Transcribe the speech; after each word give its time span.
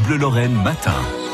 Bleu 0.00 0.16
Lorraine 0.16 0.54
matin. 0.62 1.25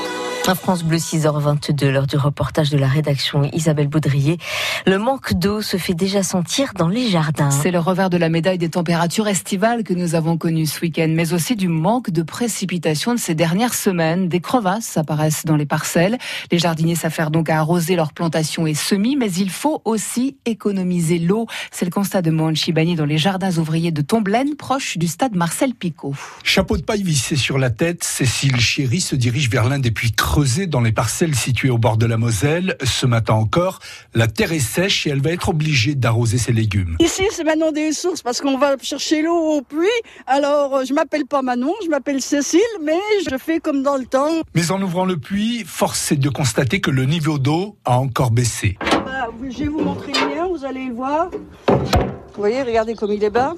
France 0.43 0.85
Bleu 0.85 0.99
6h22, 0.99 1.89
l'heure 1.89 2.07
du 2.07 2.17
reportage 2.17 2.69
de 2.69 2.77
la 2.77 2.87
rédaction 2.87 3.49
Isabelle 3.53 3.89
Baudrier. 3.89 4.39
Le 4.87 4.99
manque 4.99 5.33
d'eau 5.35 5.63
se 5.63 5.77
fait 5.77 5.95
déjà 5.95 6.23
sentir 6.23 6.73
dans 6.77 6.89
les 6.89 7.09
jardins. 7.09 7.51
C'est 7.51 7.71
le 7.71 7.79
revers 7.79 8.11
de 8.11 8.17
la 8.17 8.29
médaille 8.29 8.59
des 8.59 8.69
températures 8.69 9.29
estivales 9.29 9.83
que 9.83 9.95
nous 9.95 10.15
avons 10.15 10.37
connues 10.37 10.67
ce 10.67 10.81
week-end, 10.81 11.09
mais 11.09 11.33
aussi 11.33 11.57
du 11.57 11.69
manque 11.69 12.11
de 12.11 12.23
précipitations 12.23 13.15
de 13.15 13.19
ces 13.19 13.35
dernières 13.35 13.73
semaines. 13.73 14.29
Des 14.29 14.41
crevasses 14.41 14.97
apparaissent 14.99 15.47
dans 15.47 15.57
les 15.57 15.65
parcelles. 15.65 16.19
Les 16.51 16.59
jardiniers 16.59 16.97
s'affairent 16.97 17.31
donc 17.31 17.49
à 17.49 17.59
arroser 17.59 17.97
leurs 17.97 18.13
plantations 18.13 18.67
et 18.67 18.75
semis, 18.75 19.17
mais 19.17 19.33
il 19.33 19.49
faut 19.49 19.81
aussi 19.85 20.37
économiser 20.45 21.19
l'eau. 21.19 21.47
C'est 21.71 21.87
le 21.87 21.91
constat 21.91 22.21
de 22.21 22.31
Mohan 22.31 22.55
Chibani 22.55 22.95
dans 22.95 23.07
les 23.07 23.19
jardins 23.19 23.57
ouvriers 23.57 23.93
de 23.93 24.03
Tomblaine, 24.03 24.55
proche 24.57 24.99
du 24.99 25.07
stade 25.07 25.35
Marcel 25.35 25.75
Picot. 25.75 26.15
Chapeau 26.45 26.77
de 26.77 26.83
paille 26.83 27.03
vissé 27.03 27.37
sur 27.37 27.59
la 27.59 27.71
tête, 27.71 28.05
Cécile 28.05 28.61
Chéry 28.61 29.01
se 29.01 29.17
dirige 29.17 29.49
vers 29.49 29.69
l'un 29.69 29.79
des 29.79 29.91
puits 29.91 30.13
creusée 30.33 30.67
dans 30.67 30.81
les 30.81 30.93
parcelles 30.93 31.35
situées 31.35 31.69
au 31.69 31.77
bord 31.77 31.99
de 31.99 32.07
la 32.07 32.17
Moselle. 32.17 32.79
Ce 32.83 33.05
matin 33.05 33.35
encore, 33.35 33.81
la 34.15 34.29
terre 34.29 34.53
est 34.53 34.61
sèche 34.61 35.07
et 35.07 35.11
elle 35.11 35.21
va 35.21 35.31
être 35.31 35.51
obligée 35.51 35.95
d'arroser 35.95 36.39
ses 36.39 36.53
légumes. 36.53 36.97
Ici, 37.01 37.25
c'est 37.33 37.45
Manon 37.45 37.71
des 37.71 37.93
sources 37.93 38.23
parce 38.23 38.41
qu'on 38.41 38.57
va 38.57 38.77
chercher 38.81 39.21
l'eau 39.21 39.37
au 39.37 39.61
puits. 39.61 39.89
Alors, 40.27 40.75
euh, 40.77 40.85
je 40.87 40.95
m'appelle 40.95 41.27
pas 41.27 41.43
Manon, 41.43 41.75
je 41.85 41.91
m'appelle 41.91 42.23
Cécile, 42.23 42.61
mais 42.83 42.99
je 43.31 43.37
fais 43.37 43.61
comme 43.61 43.83
dans 43.83 43.99
le 43.99 44.07
temps. 44.07 44.41
Mais 44.55 44.71
en 44.71 44.81
ouvrant 44.81 45.05
le 45.05 45.19
puits, 45.19 45.65
force 45.67 46.13
est 46.13 46.17
de 46.17 46.31
constater 46.31 46.81
que 46.81 46.91
le 46.91 47.05
niveau 47.05 47.39
d'eau 47.39 47.77
a 47.85 47.99
encore 47.99 48.31
baissé. 48.31 48.79
Bah, 48.81 49.29
je 49.51 49.59
vais 49.59 49.69
vous 49.69 49.83
montrer 49.83 50.13
le 50.13 50.35
mien, 50.35 50.49
vous 50.49 50.65
allez 50.65 50.87
le 50.87 50.95
voir. 50.95 51.29
Vous 51.69 52.39
voyez, 52.39 52.63
regardez 52.63 52.95
comme 52.95 53.13
il 53.13 53.23
est 53.23 53.29
bas. 53.29 53.53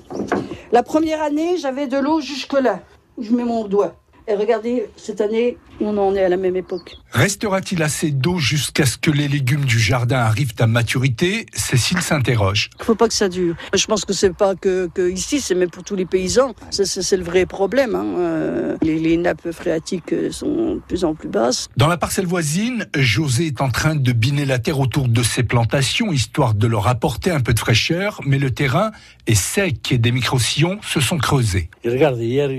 La 0.73 0.83
première 0.83 1.23
année, 1.23 1.56
j'avais 1.56 1.87
de 1.87 1.98
l'eau 1.98 2.20
jusque 2.20 2.55
là, 2.55 2.81
où 3.17 3.23
je 3.23 3.31
mets 3.31 3.45
mon 3.45 3.69
doigt. 3.69 3.95
Et 4.27 4.34
regardez, 4.34 4.87
cette 4.96 5.20
année, 5.20 5.59
on 5.80 5.98
en 5.98 6.14
est 6.14 6.24
à 6.24 6.30
la 6.30 6.38
même 6.38 6.56
époque. 6.56 6.96
Restera-t-il 7.10 7.83
assez 7.83 8.10
d'eau 8.10 8.38
jusqu'à 8.38 8.87
ce 8.87 8.97
que 8.97 9.11
les 9.11 9.28
légumes 9.28 9.66
du 9.66 9.78
jardin 9.78 10.16
arrivent 10.16 10.55
à 10.58 10.66
maturité? 10.66 11.44
Cécile 11.53 12.00
s'interroge. 12.00 12.70
Il 12.77 12.81
ne 12.81 12.84
faut 12.84 12.94
pas 12.94 13.08
que 13.08 13.14
ça 13.14 13.28
dure. 13.28 13.55
Je 13.75 13.86
pense 13.86 14.06
que 14.06 14.14
c'est 14.14 14.33
pas 14.33 14.55
que, 14.55 14.89
que 14.94 15.11
ici, 15.11 15.41
c'est 15.41 15.55
même 15.55 15.69
pour 15.69 15.84
tous 15.84 15.94
les 15.94 16.06
paysans. 16.06 16.55
C'est 16.70 17.16
le 17.16 17.22
vrai 17.22 17.44
problème. 17.44 17.94
Hein. 17.94 18.06
Euh, 18.19 18.77
les, 18.83 18.98
les, 18.98 19.19
nappes 19.19 19.50
phréatiques 19.50 20.14
sont 20.31 20.77
de 20.77 20.81
plus 20.88 21.05
en 21.05 21.14
plus 21.14 21.28
basses. 21.28 21.69
Dans 21.77 21.88
la 21.88 21.98
parcelle 21.98 22.27
voisine, 22.27 22.86
José 22.97 23.47
est 23.47 23.61
en 23.61 23.69
train 23.69 23.94
de 23.94 24.12
biner 24.12 24.47
la 24.47 24.59
terre 24.59 24.81
autour 24.81 25.09
de 25.09 25.22
ses 25.22 25.42
plantations, 25.42 26.12
histoire 26.12 26.55
de 26.55 26.66
leur 26.66 26.88
apporter 26.88 27.31
un 27.31 27.41
peu 27.41 27.53
de 27.53 27.59
fraîcheur, 27.59 28.20
mais 28.25 28.38
le 28.38 28.50
terrain 28.50 28.91
est 29.27 29.34
sec 29.34 29.92
et 29.92 29.98
des 29.98 30.12
micro-sillons 30.12 30.78
se 30.83 31.00
sont 31.00 31.19
creusés. 31.19 31.69
Et 31.84 31.91
regarde, 31.91 32.19
hier 32.19 32.50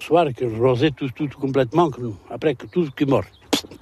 soir, 0.00 0.26
que 0.36 0.48
je 0.48 0.60
rosais 0.60 0.90
tout 1.14 1.28
complètement, 1.40 1.90
après 2.30 2.54
que 2.54 2.66
tout 2.66 2.88
qui 2.96 3.04
est 3.04 3.06
mort. 3.06 3.24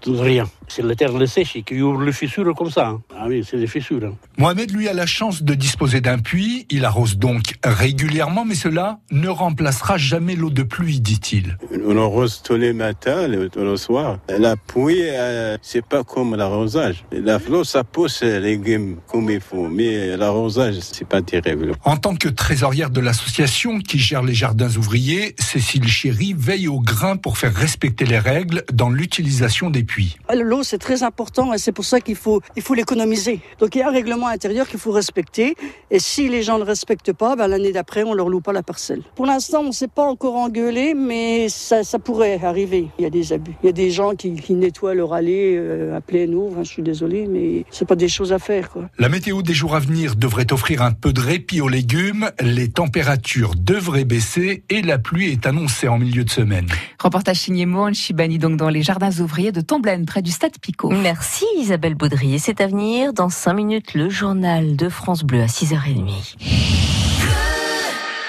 Tout 0.01 0.21
rien. 0.21 0.47
C'est 0.73 0.83
la 0.83 0.95
terre 0.95 1.11
sèche 1.27 1.59
qui 1.67 1.83
ouvre 1.83 2.05
les 2.05 2.13
fissures 2.13 2.55
comme 2.55 2.71
ça. 2.71 2.87
Hein. 2.87 3.03
Ah 3.19 3.25
oui, 3.27 3.45
c'est 3.45 3.57
des 3.57 3.67
fissures. 3.67 4.05
Hein. 4.05 4.15
Mohamed, 4.39 4.71
lui, 4.71 4.87
a 4.87 4.93
la 4.93 5.05
chance 5.05 5.43
de 5.43 5.55
disposer 5.55 6.01
d'un 6.01 6.19
puits. 6.19 6.65
Il 6.71 6.85
arrose 6.85 7.19
donc 7.19 7.57
régulièrement, 7.65 8.45
mais 8.45 8.55
cela 8.55 9.01
ne 9.11 9.29
remplacera 9.29 9.99
jamais 9.99 10.37
l'eau 10.37 10.51
de 10.51 10.63
pluie, 10.63 11.01
dit-il. 11.01 11.59
On 11.85 11.99
arrose 11.99 12.43
tous 12.45 12.55
les 12.55 12.73
matins, 12.73 13.27
tous 13.53 13.65
les 13.65 13.77
soirs. 13.79 14.21
La 14.29 14.55
pluie, 14.55 15.03
euh, 15.03 15.59
c'est 15.61 15.85
pas 15.85 16.05
comme 16.05 16.37
l'arrosage. 16.37 17.05
La 17.11 17.41
flot, 17.41 17.65
ça 17.65 17.83
pousse 17.83 18.23
les 18.23 18.39
légumes 18.39 18.99
comme 19.09 19.29
il 19.29 19.41
faut, 19.41 19.69
mais 19.69 20.17
l'arrosage, 20.17 20.77
c'est 20.81 21.09
pas 21.09 21.21
terrible. 21.21 21.73
En 21.85 21.97
tant 21.97 22.15
que 22.15 22.29
trésorière 22.29 22.91
de 22.91 23.01
l'association 23.01 23.81
qui 23.81 23.99
gère 23.99 24.23
les 24.23 24.35
jardins 24.35 24.71
ouvriers, 24.77 25.35
Cécile 25.37 25.89
Chéry 25.89 26.33
veille 26.39 26.69
au 26.69 26.79
grain 26.79 27.17
pour 27.17 27.39
faire 27.39 27.55
respecter 27.55 28.05
les 28.05 28.21
règles 28.21 28.63
dans 28.73 28.89
l'utilisation 28.89 29.69
des 29.69 29.83
puits. 29.83 30.17
L'eau, 30.33 30.60
c'est 30.63 30.79
très 30.79 31.03
important 31.03 31.53
et 31.53 31.59
c'est 31.59 31.73
pour 31.73 31.85
ça 31.85 32.01
qu'il 32.01 32.17
faut, 32.17 32.41
il 32.57 32.63
faut 32.63 32.75
l'économiser. 32.75 33.41
Donc 33.59 33.75
il 33.75 33.79
y 33.79 33.83
a 33.83 33.89
un 33.89 33.93
règlement 33.93 34.29
intérieur 34.29 34.69
qu'il 34.69 34.79
faut 34.79 34.93
respecter 34.93 35.55
et 35.91 35.99
si 35.99 36.29
les 36.29 36.43
gens 36.43 36.55
ne 36.55 36.65
le 36.65 36.65
respectent 36.65 37.13
pas, 37.13 37.37
ben, 37.37 37.49
l'année 37.49 37.73
d'après, 37.73 38.05
on 38.05 38.15
leur 38.15 38.29
loue 38.29 38.41
pas 38.41 38.53
la 38.53 38.63
parcelle. 38.63 39.03
Pour 39.15 39.27
l'instant, 39.27 39.61
on 39.61 39.69
ne 39.69 39.73
s'est 39.73 39.89
pas 39.89 40.05
encore 40.05 40.37
engueulé, 40.37 40.95
mais 40.95 41.49
ça, 41.49 41.85
ça, 41.85 41.99
pourrait 41.99 42.41
arriver. 42.43 42.89
Il 42.99 43.03
y 43.03 43.07
a 43.07 43.11
des 43.11 43.33
abus. 43.33 43.53
Il 43.63 43.67
y 43.67 43.69
a 43.69 43.73
des 43.73 43.91
gens 43.91 44.15
qui, 44.15 44.35
qui 44.35 44.55
nettoient 44.55 44.95
leur 44.95 45.13
allée 45.13 45.57
euh, 45.57 45.97
à 45.97 46.01
pleine 46.01 46.35
eau. 46.35 46.55
je 46.59 46.65
suis 46.65 46.83
désolé, 46.83 47.27
mais 47.29 47.65
c'est 47.71 47.87
pas 47.87 47.97
des 47.97 48.09
choses 48.09 48.33
à 48.33 48.39
faire. 48.39 48.71
Quoi. 48.71 48.89
La 48.99 49.09
météo 49.09 49.43
des 49.43 49.55
jours 49.55 49.75
à 49.75 49.81
venir 49.81 50.17
devrait 50.17 50.53
offrir 50.53 50.83
un 50.83 50.93
peu 50.93 51.13
de 51.13 51.21
répit 51.21 51.61
aux 51.61 51.69
légumes. 51.69 52.31
Les 52.41 52.69
températures 52.71 53.55
devraient 53.57 54.05
baisser 54.05 54.65
et 54.71 54.83
la 54.83 54.99
pluie 54.99 55.31
est 55.33 55.47
annoncée 55.47 55.89
en 55.89 55.99
milieu 55.99 56.25
de 56.25 56.31
semaine. 56.31 56.67
Reportage 56.99 57.39
signé 57.39 57.67
Mohan 57.67 57.93
Chibani 57.93 58.39
donc 58.39 58.57
dans 58.57 58.69
les 58.69 58.83
jardins 58.83 59.11
ouvriers 59.21 59.53
de 59.53 59.61
Tomblaine, 59.61 60.07
près 60.07 60.23
du 60.23 60.31
stade 60.31 60.50
Picot. 60.59 60.91
Merci 60.91 61.45
Isabelle 61.59 61.95
Baudrier. 61.95 62.39
C'est 62.39 62.61
à 62.61 62.67
venir 62.67 63.13
dans 63.13 63.29
5 63.29 63.53
minutes 63.53 63.95
le 63.95 64.09
journal 64.09 64.77
de 64.77 64.89
France 64.89 65.23
Bleu 65.23 65.43
à 65.43 65.47
6h30. 65.47 66.37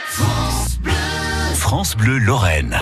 France 0.08 0.80
Bleu, 0.80 0.92
France 1.56 1.96
Bleu 1.96 2.18
Lorraine. 2.18 2.78